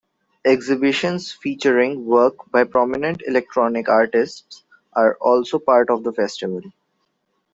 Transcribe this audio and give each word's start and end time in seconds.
Exhibitions 0.43 1.31
featuring 1.31 2.07
work 2.07 2.33
by 2.49 2.63
prominent 2.63 3.21
electronic 3.27 3.87
artists 3.87 4.63
are 4.93 5.15
also 5.21 5.59
part 5.59 5.91
of 5.91 6.03
the 6.03 6.11
Festival. 6.11 6.61